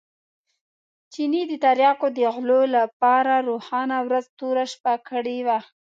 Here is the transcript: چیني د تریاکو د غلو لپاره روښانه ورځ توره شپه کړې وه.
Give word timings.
چیني 1.13 1.41
د 1.47 1.53
تریاکو 1.63 2.07
د 2.17 2.19
غلو 2.35 2.61
لپاره 2.77 3.33
روښانه 3.49 3.97
ورځ 4.07 4.25
توره 4.39 4.65
شپه 4.73 4.93
کړې 5.09 5.37
وه. 5.47 5.59